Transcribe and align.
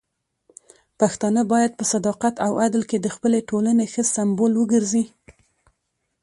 پښتانه 0.99 1.41
بايد 1.51 1.71
په 1.79 1.83
صداقت 1.93 2.35
او 2.45 2.51
عدل 2.65 2.83
کې 2.89 2.97
د 3.01 3.07
خپلې 3.15 3.39
ټولنې 3.49 3.85
ښه 3.93 4.03
سمبول 4.15 4.53
وګرځي. 4.57 5.03